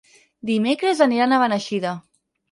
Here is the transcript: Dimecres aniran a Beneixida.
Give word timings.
Dimecres 0.49 1.03
aniran 1.05 1.35
a 1.37 1.39
Beneixida. 1.43 1.91